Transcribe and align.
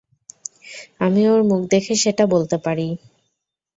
আমি 0.99 1.21
ওর 1.27 1.41
মুখ 1.43 1.61
দেখে 1.71 1.93
সেটা 2.03 2.23
বলতে 2.25 2.57
পারি। 2.65 2.87